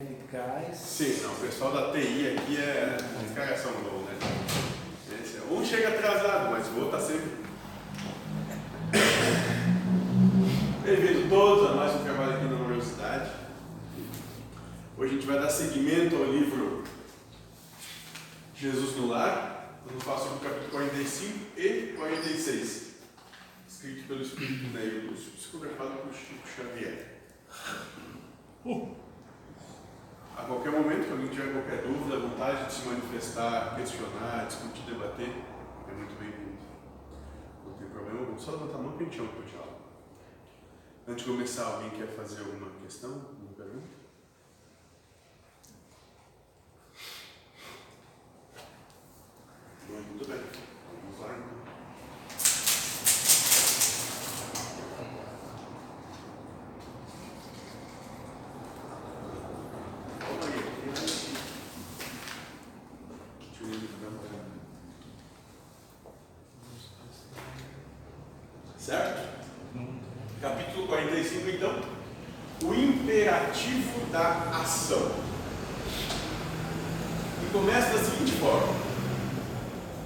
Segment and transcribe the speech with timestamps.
[0.00, 0.76] Eficaz.
[0.76, 2.96] Sim, não, o pessoal da TI aqui é.
[3.56, 4.16] São bons, né?
[5.20, 7.30] Esse- Um chega atrasado, mas o outro tá sempre.
[10.84, 13.30] Bem-vindo todos a mais um trabalho aqui na Universidade.
[14.96, 16.84] Hoje a gente vai dar seguimento ao livro
[18.54, 19.80] Jesus no Lar.
[19.92, 22.94] Eu faço sobre o capítulo 45 e 46,
[23.68, 27.18] escrito pelo Espírito Neio Lúcio, psicografado por Chico Xavier.
[28.62, 29.07] Qualquer
[31.28, 35.28] alguém tiver qualquer dúvida, vontade de se manifestar, questionar, discutir, debater,
[35.88, 36.58] é muito bem-vindo.
[37.66, 39.78] Não tem problema, vamos só levantar a mão que a gente chama para o diálogo.
[41.06, 43.98] Antes de começar, alguém quer fazer alguma questão, alguma pergunta?
[49.88, 50.38] Não, Muito bem,
[51.02, 51.58] vamos lá então.
[60.20, 60.88] Calma aí,
[63.40, 64.58] deixa eu ir dar uma olhada.
[68.78, 69.28] Certo?
[70.40, 71.82] Capítulo 45, então.
[72.62, 72.74] O
[73.38, 75.12] imperativo da ação.
[77.42, 78.74] E começa da seguinte forma: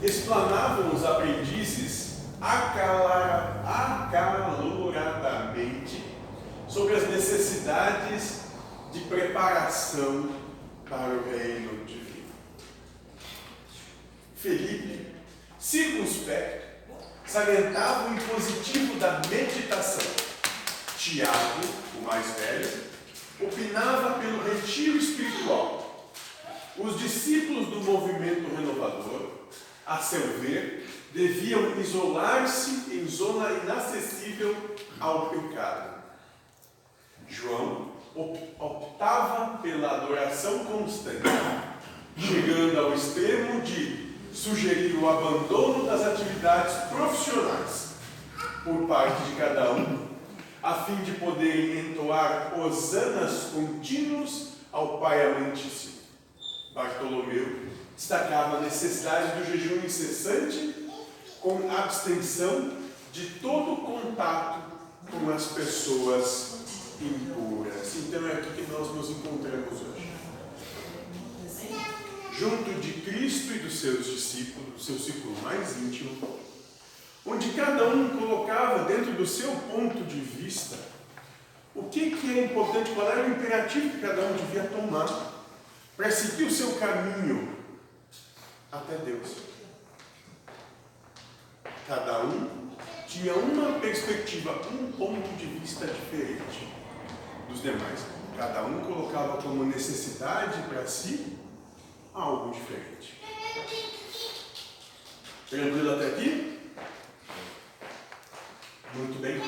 [0.03, 6.05] Explanavam os aprendizes acalara- acaloradamente
[6.69, 8.43] sobre as necessidades
[8.93, 10.29] de preparação
[10.89, 12.13] para o reino divino.
[14.37, 15.13] Felipe,
[15.59, 16.63] circunspecto,
[17.25, 20.03] salientava o impositivo da meditação.
[20.99, 21.63] Tiago,
[21.99, 22.92] o mais velho,
[23.45, 26.11] opinava pelo retiro espiritual.
[26.77, 29.29] Os discípulos do movimento renovador,
[29.87, 34.57] a seu ver, deviam isolar-se em zona inacessível
[34.98, 36.03] ao pecado.
[37.29, 41.23] João op- optava pela adoração constante,
[42.17, 47.92] chegando ao extremo de sugerir o abandono das atividades profissionais
[48.64, 50.02] por parte de cada um,
[50.62, 55.95] a fim de poderem entoar hosanas contínuos ao Pai Amantíssimo.
[56.73, 60.74] Bartolomeu destacava a necessidade do jejum incessante
[61.40, 62.73] com abstenção
[63.12, 64.62] de todo contato
[65.11, 66.62] com as pessoas
[67.00, 67.94] impuras.
[67.96, 70.12] Então é aqui que nós nos encontramos hoje.
[72.39, 76.17] Junto de Cristo e dos seus discípulos, seu círculo mais íntimo,
[77.25, 80.77] onde cada um colocava dentro do seu ponto de vista
[81.75, 85.33] o que, que é importante, qual era o imperativo que cada um devia tomar
[85.97, 87.57] para seguir o seu caminho
[88.71, 89.37] até Deus.
[91.87, 92.71] Cada um
[93.07, 96.69] tinha uma perspectiva, um ponto de vista diferente
[97.49, 98.01] dos demais.
[98.37, 101.39] Cada um colocava como necessidade para si
[102.15, 103.21] algo diferente.
[105.49, 106.61] Tranquilo até aqui?
[108.95, 109.41] Muito bem.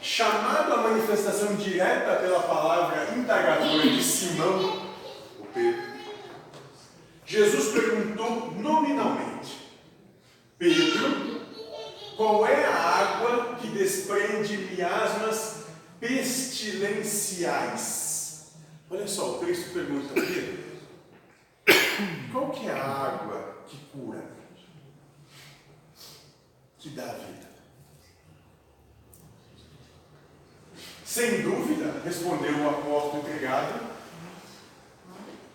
[0.00, 4.88] Chamado à manifestação direta pela palavra indagadora de Simão,
[5.38, 5.82] o Pedro,
[7.26, 9.78] Jesus perguntou nominalmente:
[10.56, 11.40] Pedro,
[12.16, 15.64] qual é a água que desprende miasmas
[15.98, 18.52] pestilenciais?
[18.88, 20.60] Olha só, o Cristo pergunta, Pedro,
[22.30, 24.22] qual que é a água que cura?
[26.78, 27.49] Que dá vida?
[31.10, 33.80] Sem dúvida, respondeu o apóstolo entregado,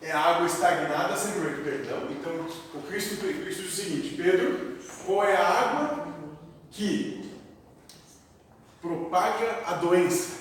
[0.02, 2.10] é água estagnada sem muito perdão.
[2.12, 2.34] Então,
[2.74, 6.08] o Cristo, o Cristo diz o seguinte: Pedro, qual é a água
[6.72, 7.32] que
[8.82, 10.40] propaga a doença,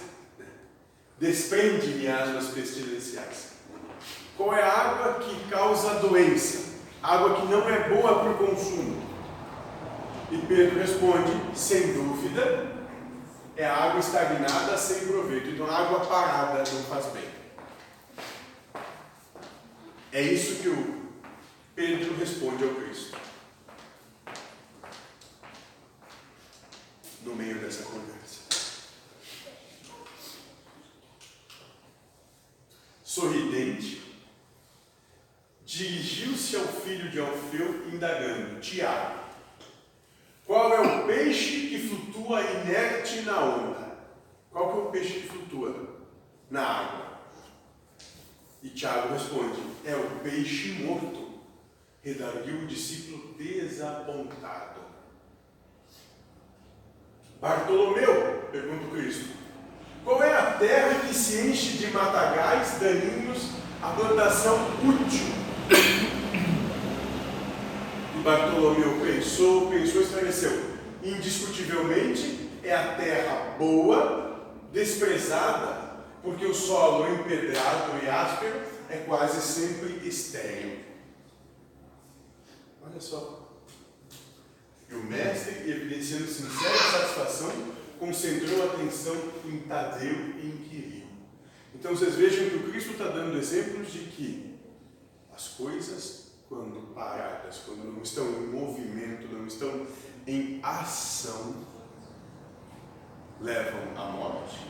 [1.20, 3.50] desprende miasmas pestilenciais?
[4.36, 6.74] Qual é a água que causa doença?
[7.00, 9.00] Água que não é boa para o consumo.
[10.32, 12.73] E Pedro responde: sem dúvida,
[13.56, 15.50] é a água estagnada sem proveito.
[15.50, 17.28] Então, a água parada não faz bem.
[20.12, 21.12] É isso que o
[21.74, 23.18] Pedro responde ao Cristo.
[27.22, 28.40] No meio dessa conversa.
[33.02, 34.02] Sorridente,
[35.64, 39.23] dirigiu-se ao filho de Alfeu, indagando: Tiago,
[40.54, 43.96] qual é o peixe que flutua inerte na onda?
[44.52, 45.74] Qual que é o peixe que flutua
[46.48, 47.06] na água?
[48.62, 51.40] E Tiago responde: É o peixe morto.
[52.02, 54.80] Redarguiu o discípulo desapontado.
[57.40, 59.34] Bartolomeu, pergunta Cristo,
[60.04, 63.50] Qual é a terra que se enche de matagais daninhos,
[63.82, 64.54] a plantação
[64.84, 65.43] útil?
[68.24, 70.74] Bartolomeu pensou, pensou esclareceu.
[71.02, 80.08] Indiscutivelmente é a terra boa, desprezada, porque o solo empedrado e áspero é quase sempre
[80.08, 80.78] estéril.
[82.82, 83.60] Olha só.
[84.90, 87.52] E o mestre, evidenciando sincera satisfação,
[87.98, 91.08] concentrou a atenção em Tadeu e em Quirino.
[91.74, 94.54] Então vocês vejam que o Cristo está dando exemplos de que
[95.34, 96.23] as coisas,
[96.54, 99.86] quando paradas, quando não estão em movimento, não estão
[100.24, 101.54] em ação,
[103.40, 104.60] levam à morte,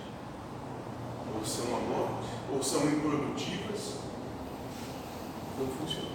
[1.35, 3.99] ou são a morte, ou são improdutivas,
[5.59, 6.15] não funcionam.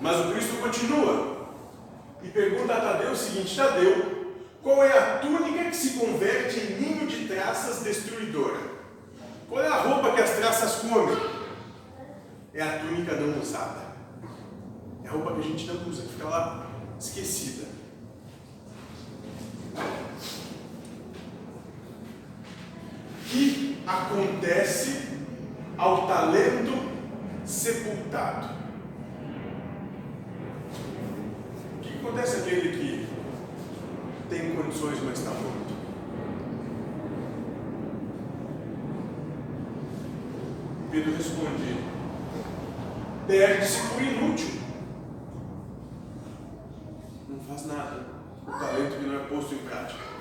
[0.00, 1.48] Mas o Cristo continua
[2.22, 6.80] e pergunta a Tadeu o seguinte: Tadeu, qual é a túnica que se converte em
[6.80, 8.72] ninho de traças destruidora?
[9.48, 11.41] Qual é a roupa que as traças comem?
[12.54, 13.92] É a túnica não usada.
[15.04, 16.66] É a roupa que a gente não usa, que fica lá
[16.98, 17.66] esquecida.
[23.20, 25.08] O que acontece
[25.78, 26.72] ao talento
[27.44, 28.62] sepultado?
[32.12, 33.06] acontece aquele que
[34.28, 35.72] tem condições, mas está morto?
[40.90, 41.76] Pedro responde:
[43.26, 44.60] perde-se por inútil.
[47.28, 48.06] Não faz nada.
[48.46, 50.12] O talento que não é posto em prática.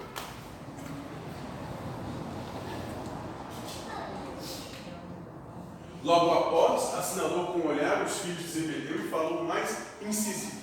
[6.03, 10.61] Logo após, assinalou com o olhar os filhos de Zebedeu e falou mais incisivo.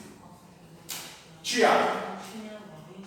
[1.43, 1.96] Tiago,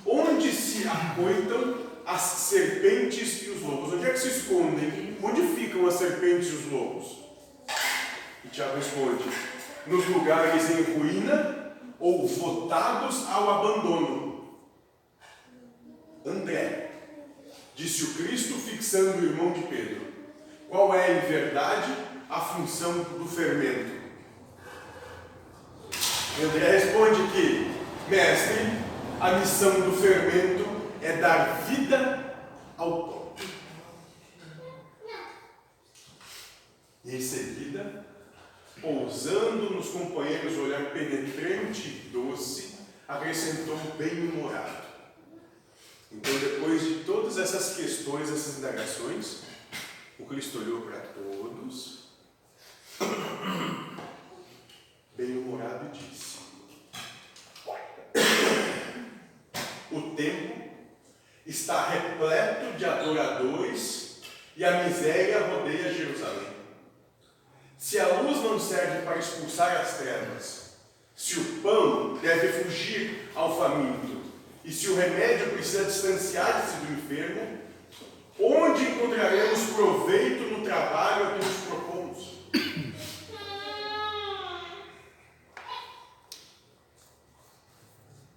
[0.06, 3.94] onde se acoitam as serpentes e os lobos?
[3.94, 5.18] Onde é que se escondem?
[5.22, 7.31] Onde ficam as serpentes e os lobos?
[8.52, 9.24] Tiago responde:
[9.88, 14.60] nos lugares em ruína ou votados ao abandono.
[16.26, 16.92] André,
[17.76, 20.02] disse o Cristo, fixando o irmão de Pedro:
[20.70, 21.94] qual é em verdade
[22.30, 24.02] a função do fermento?
[26.44, 28.66] André responde que Mestre,
[29.20, 30.66] a missão do fermento
[31.02, 32.36] é dar vida
[32.78, 33.22] ao pão.
[37.04, 38.11] E em seguida,
[38.82, 44.82] pousando nos companheiros o olhar penetrante e doce, acrescentou bem-humorado.
[46.12, 49.44] Então, depois de todas essas questões, essas indagações,
[50.20, 52.10] o Cristo olhou para todos,
[55.16, 56.40] bem-humorado e disse:
[59.92, 60.62] o templo
[61.46, 64.22] está repleto de adoradores
[64.58, 66.61] e a miséria rodeia Jerusalém.
[67.92, 70.78] Se a luz não serve para expulsar as trevas,
[71.14, 74.22] se o pão deve fugir ao faminto,
[74.64, 77.60] e se o remédio precisa distanciar-se do enfermo,
[78.40, 82.40] onde encontraremos proveito no trabalho que nos propomos?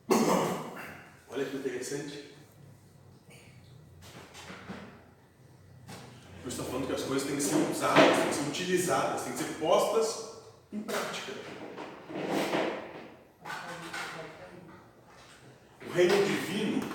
[1.30, 2.23] Olha que interessante.
[6.44, 9.32] Eu estou falando que as coisas têm que ser usadas, têm que ser utilizadas, têm
[9.32, 10.34] que ser postas
[10.70, 11.32] em prática.
[15.86, 16.86] O reino divino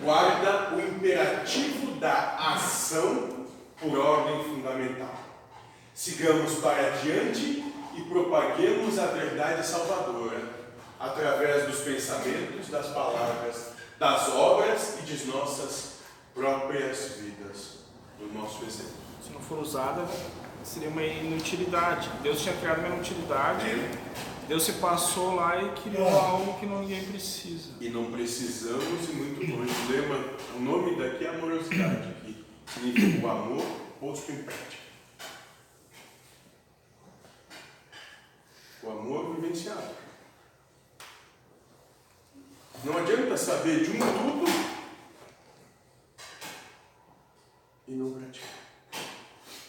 [0.00, 3.46] guarda o imperativo da ação
[3.80, 5.18] por ordem fundamental.
[5.92, 7.64] Sigamos para diante
[7.96, 10.40] e propaguemos a verdade salvadora
[11.00, 15.94] através dos pensamentos, das palavras, das obras e de nossas
[16.32, 17.77] próprias vidas,
[18.28, 18.92] do nosso exemplo.
[19.22, 20.06] Se não for usada,
[20.62, 22.10] seria uma inutilidade.
[22.22, 23.66] Deus tinha criado uma inutilidade.
[24.46, 27.72] Deus se passou lá e criou algo que ninguém precisa.
[27.80, 29.70] E não precisamos ir muito longe.
[29.70, 30.24] O, lema,
[30.56, 33.66] o nome daqui é amorosidade, que significa o amor
[34.00, 34.88] posto em prática.
[38.82, 39.98] O amor vivenciado.
[42.84, 44.37] Não adianta saber de um tudo
[48.08, 48.48] não praticar.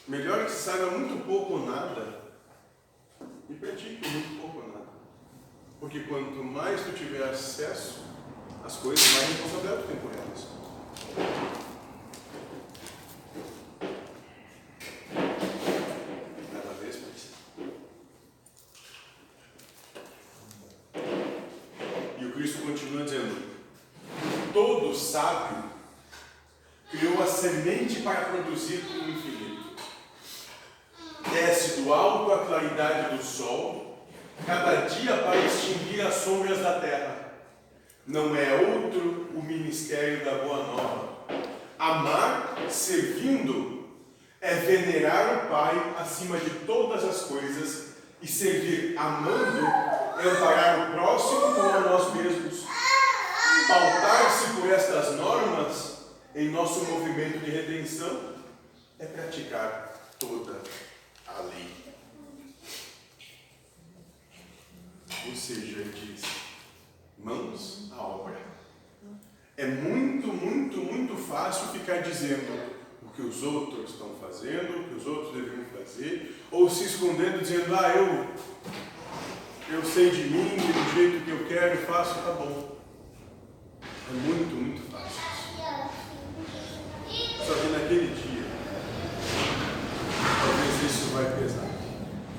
[0.08, 2.22] Melhor que saiba muito pouco ou nada
[3.50, 4.90] e pratique muito pouco ou nada.
[5.80, 8.04] Porque quanto mais tu tiver acesso
[8.64, 10.60] às coisas, mais responsabilidade tu tem por elas.
[27.00, 29.70] criou a semente para produzir o infinito.
[31.32, 34.08] Desce do alto a claridade do sol,
[34.46, 37.34] cada dia para extinguir as sombras da terra.
[38.06, 41.10] Não é outro o ministério da Boa Nova.
[41.78, 43.88] Amar servindo
[44.42, 47.90] é venerar o Pai acima de todas as coisas
[48.22, 49.66] e servir amando
[50.20, 52.66] é amparar o próximo como a nós mesmos.
[53.68, 55.99] Pautar-se por estas normas
[56.36, 58.36] em nosso movimento de redenção
[59.00, 60.62] é praticar toda
[61.28, 61.70] a lei.
[65.28, 66.22] Ou seja, ele diz:
[67.18, 68.40] mãos à obra.
[69.58, 74.96] É muito, muito, muito fácil ficar dizendo o que os outros estão fazendo, o que
[74.96, 80.94] os outros deveriam fazer, ou se escondendo dizendo, ah, eu, eu sei de mim, do
[80.96, 82.78] jeito que eu quero, faço, tá bom.
[83.82, 85.39] É muito, muito fácil.
[87.50, 88.44] Só que naquele dia,
[90.40, 91.68] talvez isso vai pesar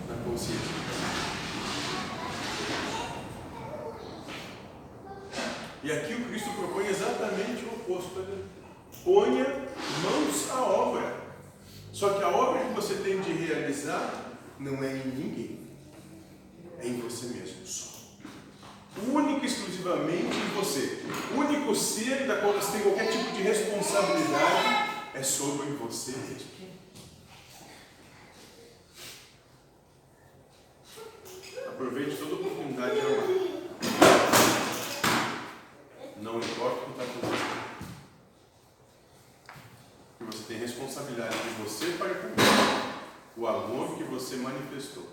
[0.09, 0.71] na consciência.
[5.83, 8.25] E aqui o Cristo propõe exatamente o oposto.
[9.03, 9.47] Ponha
[10.01, 11.17] mãos à obra.
[11.93, 15.59] Só que a obra que você tem de realizar não é em ninguém,
[16.79, 17.91] é em você mesmo só.
[19.13, 21.03] Única e exclusivamente em você.
[21.35, 24.70] Único ser da qual você tem qualquer tipo de responsabilidade
[25.21, 26.49] é sobre você mesmo.
[31.69, 33.27] Aproveite toda oportunidade de amar.
[36.23, 37.61] Não importa o que está acontecendo.
[40.19, 42.47] Porque você tem responsabilidade de você para cumprir
[43.37, 45.07] o amor que você manifestou.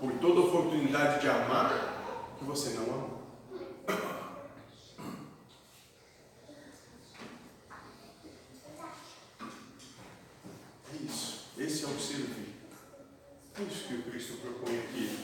[0.00, 3.20] Por toda oportunidade de amar que você não amou.
[10.92, 11.50] É isso.
[11.80, 12.54] Esse é o servir.
[13.58, 15.18] É isso que o Cristo propõe aqui.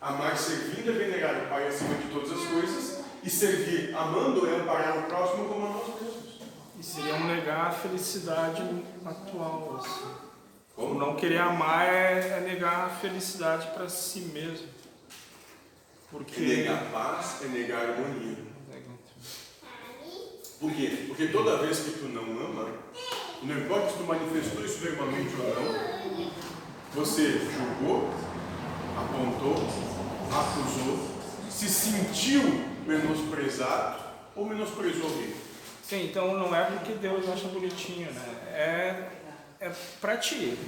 [0.00, 4.60] Amar servindo é venerar o Pai acima de todas as coisas e servir amando é
[4.60, 6.40] amparar o próximo como a nós mesmos.
[6.78, 8.62] E seria um negar a felicidade
[9.04, 9.82] atual.
[9.82, 10.14] Assim.
[10.76, 14.68] Como não querer amar é, é negar a felicidade para si mesmo.
[16.08, 16.40] Porque...
[16.40, 18.46] É negar paz, é negar harmonia.
[20.60, 21.04] Por quê?
[21.08, 22.78] Porque toda vez que tu não ama,
[23.42, 26.32] não importa se tu manifestou isso verbalmente ou não,
[26.94, 28.10] você julgou,
[28.96, 29.54] apontou,
[30.32, 31.08] acusou,
[31.50, 32.42] se sentiu
[32.86, 34.02] menosprezado
[34.34, 35.34] ou menosprezou alguém.
[35.82, 38.26] Sim, então não é porque Deus acha bonitinho, né?
[38.52, 39.10] É,
[39.60, 40.58] é pra ti.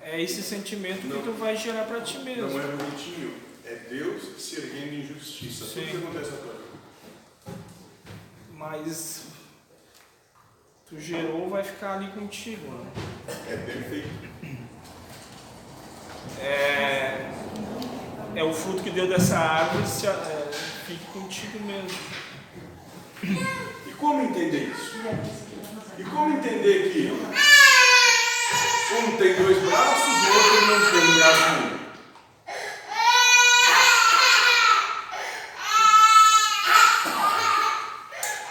[0.00, 2.50] É esse sentimento não, que tu vai gerar pra ti mesmo.
[2.50, 5.64] Não é bonitinho, é Deus se erguendo em justiça.
[5.64, 5.86] Sim.
[5.86, 6.62] Tudo que acontece agora.
[8.54, 9.31] Mas
[10.92, 12.70] tu gerou, vai ficar ali contigo.
[12.70, 12.90] Né?
[13.48, 14.08] É perfeito.
[16.38, 17.30] É,
[18.34, 20.50] é o fruto que deu dessa árvore, se, é,
[20.86, 21.98] fique contigo mesmo.
[23.86, 24.96] E como entender isso?
[25.98, 27.10] E como entender que
[28.94, 31.82] um tem dois braços, o outro não tem braço nenhum?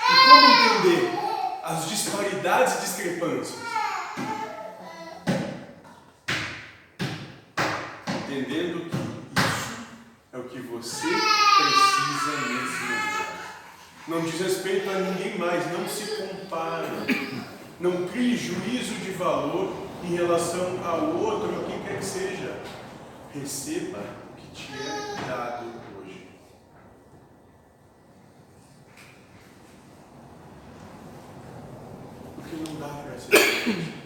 [0.10, 1.22] E como entender
[1.64, 3.60] as disparidades e discrepâncias?
[8.08, 9.88] Entendendo que isso
[10.32, 13.42] é o que você precisa nesse momento.
[14.08, 17.42] Não diz respeito a ninguém mais, não se compare.
[17.80, 22.62] Não crie juízo de valor em relação ao outro, ou quem quer que seja.
[23.34, 24.00] Receba
[24.32, 25.81] o que te é dado
[33.20, 33.92] ser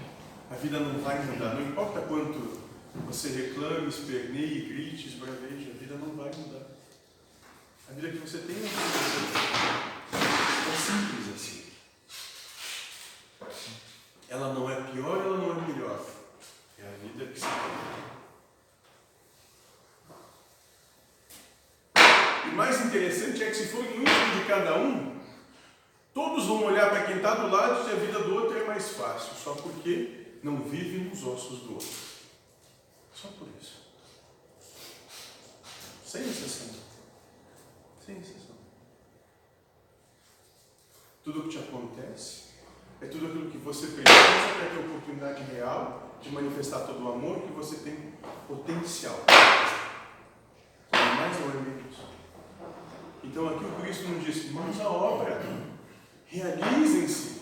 [0.51, 1.55] A vida não vai mudar.
[1.55, 2.59] Não importa quanto
[3.05, 6.67] você reclame, esperneie, grite, esbraveje, a vida não vai mudar.
[7.89, 8.69] A vida que você tem é
[10.77, 11.65] simples assim.
[14.29, 16.05] Ela não é pior, ela não é melhor.
[16.79, 18.05] É a vida que se tem.
[22.51, 25.14] O mais interessante é que se for no íntimo de cada um,
[26.15, 28.91] todos vão olhar para quem está do lado e a vida do outro é mais
[28.91, 31.89] fácil, só porque não vivem nos ossos do outro.
[33.13, 33.81] Só por isso.
[36.05, 36.79] Sem exceção.
[38.05, 38.55] Sem exceção.
[41.21, 42.45] Tudo o que te acontece
[43.01, 47.11] é tudo aquilo que você precisa para ter a oportunidade real de manifestar todo o
[47.11, 48.13] amor que você tem
[48.47, 49.19] potencial.
[50.93, 51.95] Não é mais ou menos.
[53.21, 55.41] Então aqui o Cristo nos diz, mãos à obra,
[56.27, 57.41] realizem-se.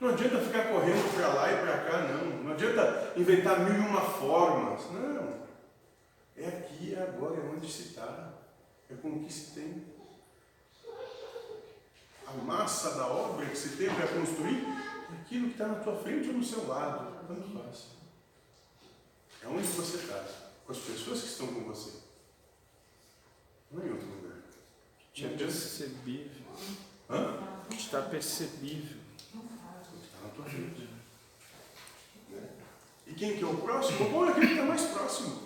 [0.00, 2.44] Não adianta ficar correndo para lá e para cá, não.
[2.44, 4.90] Não adianta inventar mil e uma formas.
[4.90, 5.44] Não.
[6.36, 8.32] É aqui, é agora, é onde se está.
[8.90, 9.84] É com o que se tem.
[12.26, 15.96] A massa da obra que se tem para construir é aquilo que está na tua
[15.96, 17.26] frente ou no seu lado.
[17.26, 17.86] Tanto faz.
[19.42, 20.24] É onde você está.
[20.66, 22.00] Com as pessoas que estão com você.
[23.70, 24.38] Não é em outro lugar.
[25.16, 26.42] É percebível.
[27.08, 27.53] Hã?
[27.84, 28.96] Está percebível.
[29.18, 30.58] Está na.
[32.30, 32.50] Né?
[33.06, 34.06] E quem que é o próximo?
[34.06, 35.42] O bom é aquele que está mais próximo.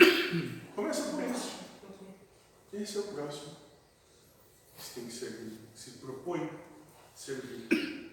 [0.75, 1.51] Começa por esse.
[2.73, 3.57] Esse é o próximo.
[4.79, 5.59] Você tem que servir.
[5.75, 6.49] Se propõe
[7.15, 8.08] servir.